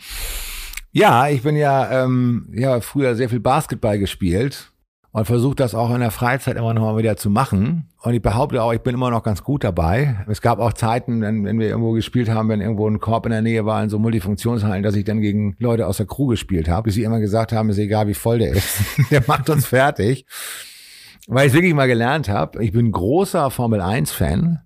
[0.92, 4.72] ja, ich bin ja, ähm, ja früher sehr viel Basketball gespielt
[5.16, 7.88] und versuche das auch in der Freizeit immer noch mal wieder zu machen.
[8.02, 10.18] Und ich behaupte auch, ich bin immer noch ganz gut dabei.
[10.28, 13.32] Es gab auch Zeiten, wenn, wenn wir irgendwo gespielt haben, wenn irgendwo ein Korb in
[13.32, 16.68] der Nähe war, in so Multifunktionshallen, dass ich dann gegen Leute aus der Crew gespielt
[16.68, 18.78] habe, bis sie immer gesagt haben, ist egal, wie voll der ist.
[19.10, 20.26] der macht uns fertig.
[21.28, 24.65] Weil ich wirklich mal gelernt habe, ich bin großer Formel 1-Fan.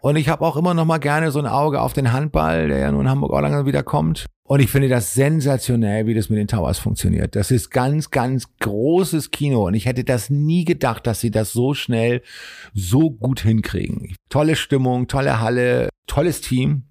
[0.00, 2.78] Und ich habe auch immer noch mal gerne so ein Auge auf den Handball, der
[2.78, 4.26] ja nun in Hamburg auch langsam wieder kommt.
[4.44, 7.34] Und ich finde das sensationell, wie das mit den Towers funktioniert.
[7.34, 9.66] Das ist ganz, ganz großes Kino.
[9.66, 12.22] Und ich hätte das nie gedacht, dass sie das so schnell
[12.72, 14.14] so gut hinkriegen.
[14.28, 16.84] Tolle Stimmung, tolle Halle, tolles Team.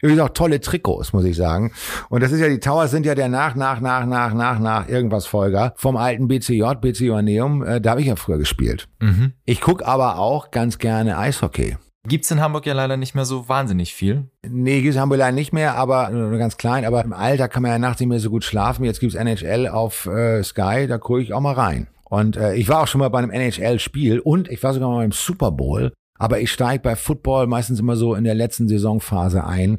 [0.00, 1.72] Übrigens auch tolle Trikots, muss ich sagen.
[2.08, 4.88] Und das ist ja, die Towers sind ja der nach, nach, nach, nach, nach, nach
[4.88, 7.62] irgendwas Folger vom alten BCJ, BC Joanneum.
[7.62, 8.88] Äh, da habe ich ja früher gespielt.
[9.00, 9.32] Mhm.
[9.44, 11.76] Ich guck aber auch ganz gerne Eishockey.
[12.08, 14.24] Gibt's in Hamburg ja leider nicht mehr so wahnsinnig viel.
[14.46, 16.84] Nee, gibt's in Hamburg leider nicht mehr, aber nur ganz klein.
[16.84, 18.84] Aber im Alter kann man ja nachts nicht mehr so gut schlafen.
[18.84, 21.86] Jetzt gibt's NHL auf äh, Sky, da gucke ich auch mal rein.
[22.04, 24.98] Und äh, ich war auch schon mal bei einem NHL-Spiel und ich war sogar mal
[24.98, 25.92] beim Super Bowl.
[26.18, 29.78] Aber ich steige bei Football meistens immer so in der letzten Saisonphase ein,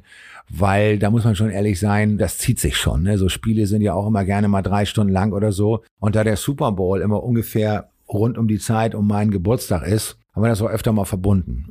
[0.49, 3.03] weil da muss man schon ehrlich sein, das zieht sich schon.
[3.03, 3.17] Ne?
[3.17, 5.83] So Spiele sind ja auch immer gerne mal drei Stunden lang oder so.
[5.99, 10.17] Und da der Super Bowl immer ungefähr rund um die Zeit um meinen Geburtstag ist,
[10.33, 11.67] haben wir das auch öfter mal verbunden.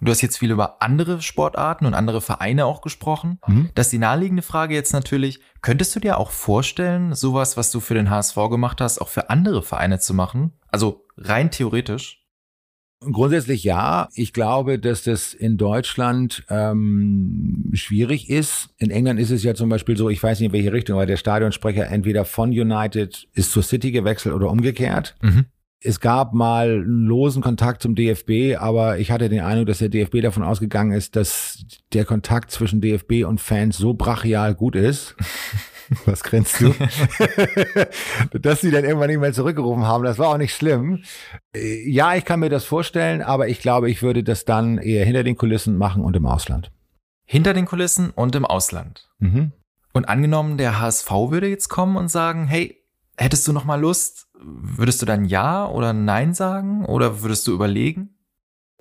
[0.00, 3.38] Du hast jetzt viel über andere Sportarten und andere Vereine auch gesprochen.
[3.46, 3.70] Mhm.
[3.74, 7.80] Das ist die naheliegende Frage jetzt natürlich, könntest du dir auch vorstellen, sowas, was du
[7.80, 10.52] für den HSV gemacht hast, auch für andere Vereine zu machen?
[10.68, 12.20] Also rein theoretisch?
[13.00, 14.08] Grundsätzlich ja.
[14.14, 18.70] Ich glaube, dass das in Deutschland ähm, schwierig ist.
[18.78, 21.06] In England ist es ja zum Beispiel so, ich weiß nicht in welche Richtung, aber
[21.06, 25.16] der Stadionsprecher entweder von United ist zur City gewechselt oder umgekehrt.
[25.20, 25.46] Mhm
[25.86, 29.90] Es gab mal einen losen Kontakt zum DFB, aber ich hatte den Eindruck, dass der
[29.90, 35.14] DFB davon ausgegangen ist, dass der Kontakt zwischen DFB und Fans so brachial gut ist.
[36.06, 36.74] Was grinst du?
[38.38, 40.04] dass sie dann irgendwann nicht mehr zurückgerufen haben.
[40.04, 41.02] Das war auch nicht schlimm.
[41.54, 45.04] Äh, ja, ich kann mir das vorstellen, aber ich glaube, ich würde das dann eher
[45.04, 46.72] hinter den Kulissen machen und im Ausland.
[47.26, 49.10] Hinter den Kulissen und im Ausland.
[49.18, 49.52] Mhm.
[49.92, 52.83] Und angenommen, der HSV würde jetzt kommen und sagen, hey,
[53.16, 54.28] hättest du noch mal Lust?
[54.40, 58.13] Würdest du dann Ja oder Nein sagen oder würdest du überlegen?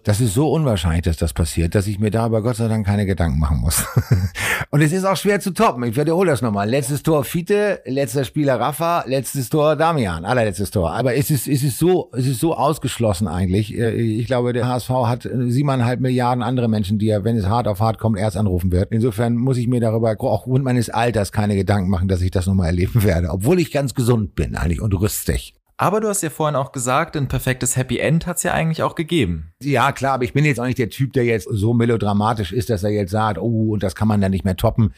[0.03, 3.05] Das ist so unwahrscheinlich, dass das passiert, dass ich mir darüber Gott sei Dank keine
[3.05, 3.85] Gedanken machen muss.
[4.69, 5.83] und es ist auch schwer zu toppen.
[5.83, 6.69] Ich wiederhole das nochmal.
[6.69, 10.91] Letztes Tor Fiete, letzter Spieler Rafa, letztes Tor Damian, allerletztes Tor.
[10.91, 13.77] Aber es ist, es ist so, es ist so ausgeschlossen eigentlich.
[13.77, 17.69] Äh, ich glaube, der HSV hat siebeneinhalb Milliarden andere Menschen, die er, wenn es hart
[17.69, 18.91] auf hart kommt, erst anrufen wird.
[18.91, 22.45] Insofern muss ich mir darüber auch aufgrund meines Alters keine Gedanken machen, dass ich das
[22.45, 23.29] nochmal erleben werde.
[23.29, 25.53] Obwohl ich ganz gesund bin eigentlich und rüstig.
[25.77, 28.83] Aber du hast ja vorhin auch gesagt, ein perfektes Happy End hat es ja eigentlich
[28.83, 29.53] auch gegeben.
[29.61, 32.69] Ja, klar, aber ich bin jetzt auch nicht der Typ, der jetzt so melodramatisch ist,
[32.69, 34.93] dass er jetzt sagt, oh, und das kann man dann nicht mehr toppen.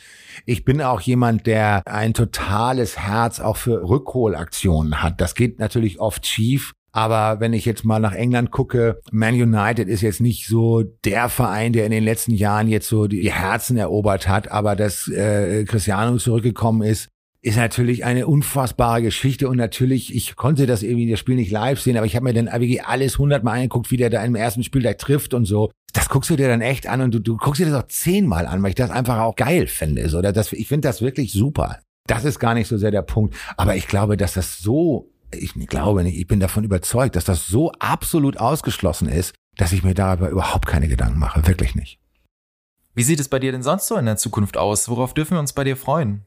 [0.45, 5.21] Ich bin auch jemand, der ein totales Herz auch für Rückholaktionen hat.
[5.21, 6.73] Das geht natürlich oft schief.
[6.91, 11.27] Aber wenn ich jetzt mal nach England gucke, Man United ist jetzt nicht so der
[11.27, 15.65] Verein, der in den letzten Jahren jetzt so die Herzen erobert hat, aber dass äh,
[15.65, 17.09] Cristiano zurückgekommen ist,
[17.45, 21.79] ist natürlich eine unfassbare Geschichte und natürlich, ich konnte das irgendwie das Spiel nicht live
[21.79, 24.63] sehen, aber ich habe mir dann wirklich alles hundertmal angeguckt, wie der da im ersten
[24.63, 25.69] Spiel da trifft und so.
[25.93, 28.47] Das guckst du dir dann echt an und du, du guckst dir das auch zehnmal
[28.47, 30.03] an, weil ich das einfach auch geil finde.
[30.17, 31.81] Oder das, ich finde das wirklich super.
[32.07, 33.35] Das ist gar nicht so sehr der Punkt.
[33.57, 37.45] Aber ich glaube, dass das so, ich glaube nicht, ich bin davon überzeugt, dass das
[37.45, 41.45] so absolut ausgeschlossen ist, dass ich mir darüber überhaupt keine Gedanken mache.
[41.45, 41.99] Wirklich nicht.
[42.95, 44.89] Wie sieht es bei dir denn sonst so in der Zukunft aus?
[44.89, 46.25] Worauf dürfen wir uns bei dir freuen?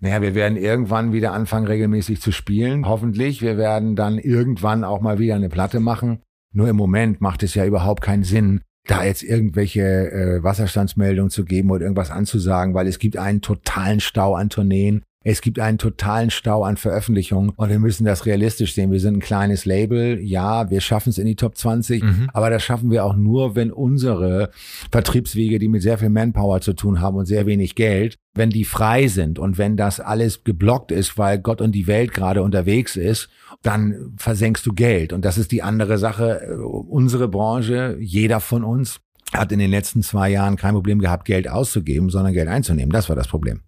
[0.00, 2.86] Naja, wir werden irgendwann wieder anfangen, regelmäßig zu spielen.
[2.86, 3.42] Hoffentlich.
[3.42, 6.20] Wir werden dann irgendwann auch mal wieder eine Platte machen.
[6.52, 11.44] Nur im Moment macht es ja überhaupt keinen Sinn, da jetzt irgendwelche äh, Wasserstandsmeldungen zu
[11.44, 15.02] geben oder irgendwas anzusagen, weil es gibt einen totalen Stau an Tourneen.
[15.24, 18.92] Es gibt einen totalen Stau an Veröffentlichungen und wir müssen das realistisch sehen.
[18.92, 20.20] Wir sind ein kleines Label.
[20.20, 22.30] Ja, wir schaffen es in die Top 20, mhm.
[22.32, 24.50] aber das schaffen wir auch nur, wenn unsere
[24.92, 28.64] Vertriebswege, die mit sehr viel Manpower zu tun haben und sehr wenig Geld, wenn die
[28.64, 32.94] frei sind und wenn das alles geblockt ist, weil Gott und die Welt gerade unterwegs
[32.94, 33.28] ist,
[33.62, 35.12] dann versenkst du Geld.
[35.12, 36.58] Und das ist die andere Sache.
[36.62, 39.00] Unsere Branche, jeder von uns,
[39.32, 42.92] hat in den letzten zwei Jahren kein Problem gehabt, Geld auszugeben, sondern Geld einzunehmen.
[42.92, 43.62] Das war das Problem.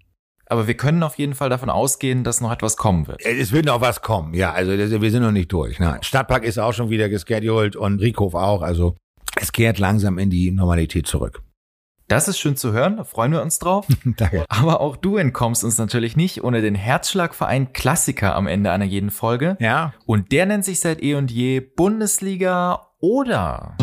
[0.50, 3.24] Aber wir können auf jeden Fall davon ausgehen, dass noch etwas kommen wird.
[3.24, 4.52] Es wird noch was kommen, ja.
[4.52, 5.78] Also wir sind noch nicht durch.
[5.78, 6.02] Nein.
[6.02, 8.62] Stadtpark ist auch schon wieder gescheduled und Riekhof auch.
[8.62, 8.96] Also
[9.40, 11.42] es kehrt langsam in die Normalität zurück.
[12.08, 13.86] Das ist schön zu hören, da freuen wir uns drauf.
[14.04, 14.44] Danke.
[14.48, 19.10] Aber auch du entkommst uns natürlich nicht ohne den Herzschlagverein Klassiker am Ende einer jeden
[19.10, 19.56] Folge.
[19.60, 19.94] Ja.
[20.06, 23.76] Und der nennt sich seit eh und je Bundesliga oder.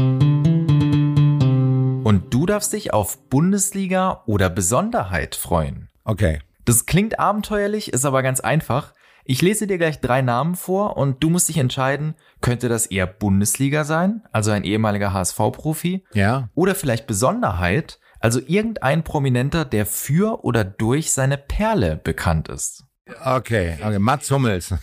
[2.03, 5.88] Und du darfst dich auf Bundesliga oder Besonderheit freuen.
[6.03, 6.41] Okay.
[6.67, 8.93] Das klingt abenteuerlich, ist aber ganz einfach.
[9.23, 13.08] Ich lese dir gleich drei Namen vor und du musst dich entscheiden, könnte das eher
[13.08, 16.03] Bundesliga sein, also ein ehemaliger HSV-Profi?
[16.13, 16.49] Ja.
[16.56, 22.87] Oder vielleicht Besonderheit, also irgendein Prominenter, der für oder durch seine Perle bekannt ist.
[23.24, 24.72] Okay, okay, Mats Hummels.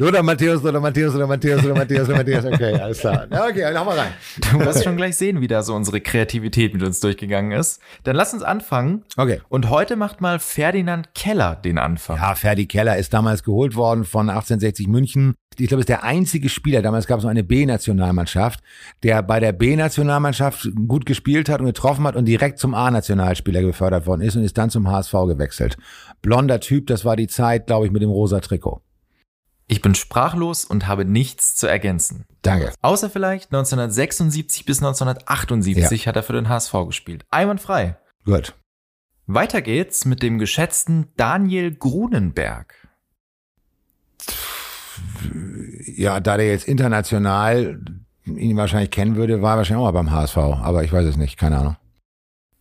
[0.00, 2.44] oder Matthäus, oder Matthäus, oder Matthäus, oder Matthäus, oder Matthäus.
[2.44, 3.26] Okay, alles klar.
[3.30, 4.12] Okay, hau mal rein.
[4.52, 7.80] Du wirst schon gleich sehen, wie da so unsere Kreativität mit uns durchgegangen ist.
[8.02, 9.04] Dann lass uns anfangen.
[9.16, 9.40] Okay.
[9.48, 12.16] Und heute macht mal Ferdinand Keller den Anfang.
[12.16, 16.48] Ja, Ferdi Keller ist damals geholt worden von 1860 München ich glaube, ist der einzige
[16.48, 18.60] Spieler, damals gab es noch eine B-Nationalmannschaft,
[19.02, 24.06] der bei der B-Nationalmannschaft gut gespielt hat und getroffen hat und direkt zum A-Nationalspieler gefördert
[24.06, 25.76] worden ist und ist dann zum HSV gewechselt.
[26.22, 28.82] Blonder Typ, das war die Zeit, glaube ich, mit dem rosa Trikot.
[29.66, 32.26] Ich bin sprachlos und habe nichts zu ergänzen.
[32.42, 32.72] Danke.
[32.82, 36.08] Außer vielleicht 1976 bis 1978 ja.
[36.08, 37.24] hat er für den HSV gespielt.
[37.30, 37.96] Einwandfrei.
[38.24, 38.54] Gut.
[39.26, 42.74] Weiter geht's mit dem geschätzten Daniel Grunenberg
[45.96, 47.80] ja, da der jetzt international
[48.26, 50.36] ihn wahrscheinlich kennen würde, war er wahrscheinlich auch mal beim HSV.
[50.36, 51.76] Aber ich weiß es nicht, keine Ahnung.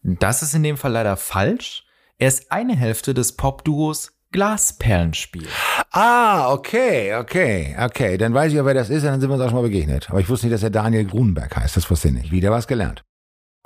[0.03, 1.85] Das ist in dem Fall leider falsch.
[2.17, 5.47] Er ist eine Hälfte des Popduos Glasperlenspiel.
[5.91, 8.17] Ah, okay, okay, okay.
[8.17, 10.09] Dann weiß ich ja, wer das ist, dann sind wir uns auch schon mal begegnet.
[10.09, 11.77] Aber ich wusste nicht, dass er Daniel Grunberg heißt.
[11.77, 12.31] Das wusste ich nicht.
[12.31, 13.03] Wieder was gelernt.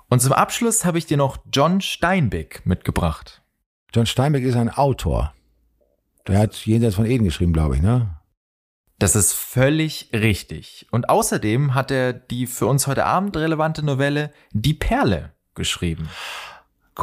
[0.10, 3.42] Und zum Abschluss habe ich dir noch John Steinbeck mitgebracht.
[3.94, 5.34] John Steinbeck ist ein Autor.
[6.28, 8.17] Der hat Jenseits von Eden geschrieben, glaube ich, ne?
[9.00, 10.88] Das ist völlig richtig.
[10.90, 16.10] Und außerdem hat er die für uns heute Abend relevante Novelle Die Perle geschrieben.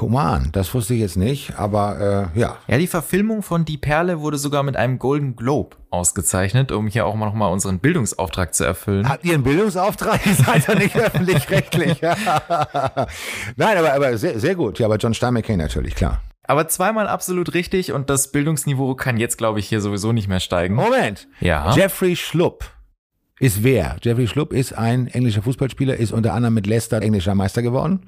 [0.03, 2.57] Mal an, das wusste ich jetzt nicht, aber äh, ja.
[2.67, 7.07] Ja, die Verfilmung von Die Perle wurde sogar mit einem Golden Globe ausgezeichnet, um hier
[7.07, 9.09] auch mal nochmal unseren Bildungsauftrag zu erfüllen.
[9.09, 10.27] Habt ihr einen Bildungsauftrag?
[10.27, 12.03] Ihr seid ja nicht öffentlich-rechtlich.
[13.57, 14.81] Nein, aber, aber sehr, sehr gut.
[14.81, 16.21] Ja, aber John Steinbeck natürlich, klar.
[16.47, 20.41] Aber zweimal absolut richtig und das Bildungsniveau kann jetzt, glaube ich, hier sowieso nicht mehr
[20.41, 20.75] steigen.
[20.75, 21.27] Moment.
[21.41, 21.75] Ja.
[21.75, 22.71] Jeffrey Schlupp
[23.41, 23.97] ist wer?
[24.01, 28.03] Jeffrey Schlupp ist ein englischer Fußballspieler, ist unter anderem mit Leicester englischer Meister geworden,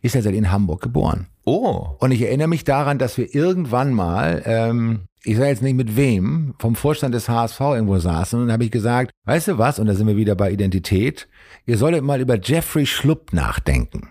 [0.00, 1.26] ist also in Hamburg geboren.
[1.44, 1.88] Oh.
[1.98, 5.96] Und ich erinnere mich daran, dass wir irgendwann mal, ähm, ich sage jetzt nicht mit
[5.96, 9.80] wem, vom Vorstand des HSV irgendwo saßen und dann habe ich gesagt, weißt du was,
[9.80, 11.28] und da sind wir wieder bei Identität,
[11.66, 14.08] ihr solltet mal über Jeffrey Schlupp nachdenken.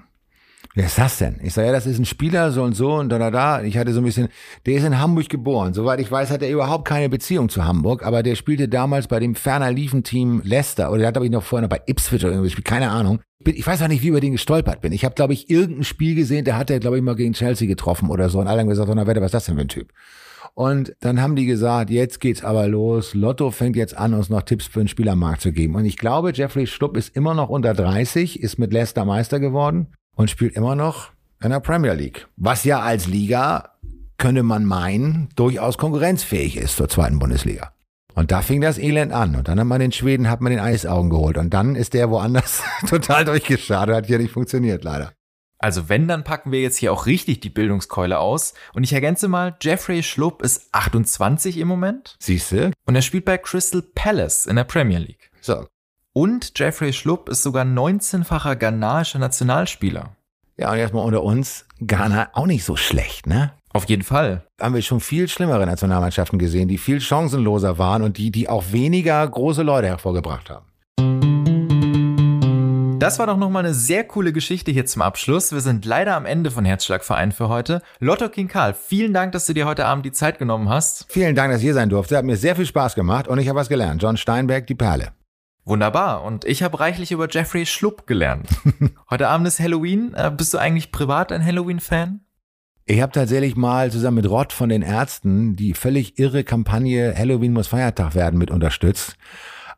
[0.75, 1.39] Wer ist das denn?
[1.41, 3.63] Ich sage, ja, das ist ein Spieler, so und so und da, da, da.
[3.63, 4.29] Ich hatte so ein bisschen,
[4.67, 5.73] der ist in Hamburg geboren.
[5.73, 9.19] Soweit ich weiß, hat er überhaupt keine Beziehung zu Hamburg, aber der spielte damals bei
[9.19, 12.33] dem ferner Liefen-Team Leicester oder der hat, glaube ich, noch vorher noch bei Ipswich oder
[12.33, 13.19] irgendwie gespielt, keine Ahnung.
[13.43, 14.91] Ich weiß auch nicht, wie über den gestolpert bin.
[14.91, 17.67] Ich habe, glaube ich, irgendein Spiel gesehen, der hat er, glaube ich, mal gegen Chelsea
[17.67, 18.39] getroffen oder so.
[18.39, 19.91] Und alle haben gesagt, na, wette, was ist das denn für ein Typ?
[20.53, 23.13] Und dann haben die gesagt, jetzt geht's aber los.
[23.13, 25.75] Lotto fängt jetzt an, uns noch Tipps für den Spielermarkt zu geben.
[25.75, 29.87] Und ich glaube, Jeffrey Schlupp ist immer noch unter 30, ist mit Leicester Meister geworden
[30.19, 32.27] und spielt immer noch in der Premier League.
[32.35, 33.75] Was ja als Liga,
[34.17, 37.71] könnte man meinen, durchaus konkurrenzfähig ist zur zweiten Bundesliga.
[38.15, 39.37] Und da fing das Elend an.
[39.37, 41.37] Und dann hat man den Schweden, hat man den Eisaugen geholt.
[41.37, 43.95] Und dann ist der woanders total durchgestartet.
[43.95, 45.13] Hat hier nicht funktioniert, leider.
[45.57, 48.55] Also wenn, dann packen wir jetzt hier auch richtig die Bildungskeule aus.
[48.73, 52.17] Und ich ergänze mal, Jeffrey Schlupp ist 28 im Moment.
[52.19, 52.71] Siehste?
[52.85, 55.31] Und er spielt bei Crystal Palace in der Premier League.
[55.39, 55.65] So.
[56.19, 60.17] Und Jeffrey Schlupp ist sogar 19-facher ghanaischer Nationalspieler.
[60.57, 63.53] Ja, und erstmal unter uns, Ghana auch nicht so schlecht, ne?
[63.71, 64.43] Auf jeden Fall.
[64.59, 68.65] Haben wir schon viel schlimmere Nationalmannschaften gesehen, die viel chancenloser waren und die, die auch
[68.73, 70.65] weniger große Leute hervorgebracht haben.
[72.99, 75.53] Das war doch nochmal eine sehr coole Geschichte hier zum Abschluss.
[75.53, 77.81] Wir sind leider am Ende von Herzschlagverein für heute.
[78.01, 81.05] Lotto King Karl, vielen Dank, dass du dir heute Abend die Zeit genommen hast.
[81.07, 82.17] Vielen Dank, dass hier sein durfte.
[82.17, 84.03] Hat mir sehr viel Spaß gemacht und ich habe was gelernt.
[84.03, 85.13] John Steinberg, die Perle.
[85.69, 86.23] Wunderbar.
[86.23, 88.49] Und ich habe reichlich über Jeffrey Schlupp gelernt.
[89.11, 90.15] Heute Abend ist Halloween.
[90.15, 92.21] Äh, bist du eigentlich privat ein Halloween-Fan?
[92.85, 97.53] Ich habe tatsächlich mal zusammen mit Rott von den Ärzten die völlig irre Kampagne Halloween
[97.53, 99.15] muss Feiertag werden mit unterstützt.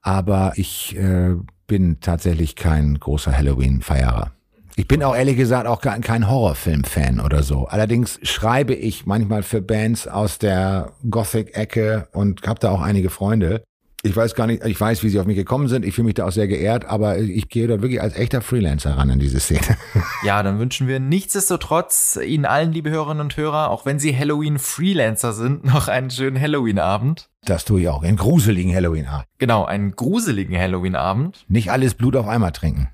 [0.02, 1.36] Aber ich äh,
[1.68, 4.32] bin tatsächlich kein großer Halloween-Feierer.
[4.78, 7.68] Ich bin auch ehrlich gesagt auch kein Horrorfilm-Fan oder so.
[7.68, 13.62] Allerdings schreibe ich manchmal für Bands aus der Gothic-Ecke und habe da auch einige Freunde
[14.04, 15.86] ich weiß gar nicht, ich weiß, wie sie auf mich gekommen sind.
[15.86, 18.98] Ich fühle mich da auch sehr geehrt, aber ich gehe da wirklich als echter Freelancer
[18.98, 19.62] ran in diese Szene.
[20.24, 25.34] Ja, dann wünschen wir nichtsdestotrotz Ihnen allen, liebe Hörerinnen und Hörer, auch wenn Sie Halloween-Freelancer
[25.34, 27.30] sind, noch einen schönen Halloween-Abend.
[27.46, 29.26] Das tue ich auch, einen gruseligen Halloween-Abend.
[29.40, 31.46] Genau, einen gruseligen Halloween-Abend.
[31.48, 32.90] Nicht alles Blut auf einmal trinken.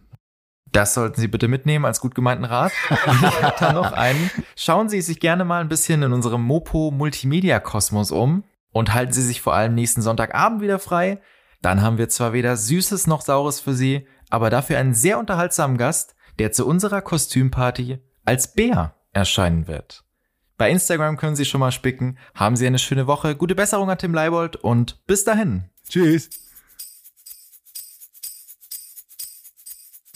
[0.72, 2.72] Das sollten Sie bitte mitnehmen als gut gemeinten Rat.
[2.90, 4.30] Ich noch einen.
[4.56, 9.14] Schauen Sie sich gerne mal ein bisschen in unserem Mopo Multimedia Kosmos um und halten
[9.14, 11.22] Sie sich vor allem nächsten Sonntagabend wieder frei.
[11.62, 15.78] Dann haben wir zwar weder Süßes noch Saures für Sie, aber dafür einen sehr unterhaltsamen
[15.78, 20.04] Gast, der zu unserer Kostümparty als Bär erscheinen wird.
[20.58, 22.18] Bei Instagram können Sie schon mal spicken.
[22.34, 25.70] Haben Sie eine schöne Woche, gute Besserung an Tim Leibold und bis dahin.
[25.88, 26.47] Tschüss.